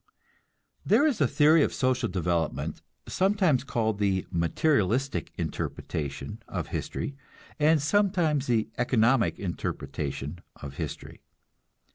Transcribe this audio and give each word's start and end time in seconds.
There 0.83 1.05
is 1.05 1.21
a 1.21 1.27
theory 1.27 1.61
of 1.61 1.71
social 1.75 2.09
development, 2.09 2.81
sometimes 3.07 3.63
called 3.63 3.99
the 3.99 4.25
materialistic 4.31 5.31
interpretation 5.37 6.41
of 6.47 6.69
history, 6.69 7.15
and 7.59 7.79
sometimes 7.79 8.47
the 8.47 8.69
economic 8.79 9.37
interpretation 9.37 10.39
of 10.55 10.77
history. 10.77 11.21